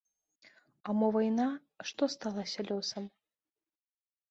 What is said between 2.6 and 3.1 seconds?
лёсам?